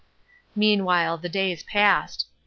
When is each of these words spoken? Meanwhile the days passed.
Meanwhile 0.55 1.19
the 1.19 1.29
days 1.29 1.61
passed. 1.61 2.25